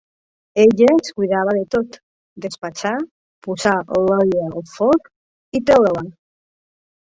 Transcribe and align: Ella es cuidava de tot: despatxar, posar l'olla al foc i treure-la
Ella 0.61 0.85
es 0.93 1.11
cuidava 1.19 1.53
de 1.57 1.61
tot: 1.75 1.99
despatxar, 2.47 2.95
posar 3.49 3.75
l'olla 4.09 4.19
al 4.53 4.67
foc 4.73 5.09
i 5.61 5.65
treure-la 5.71 6.07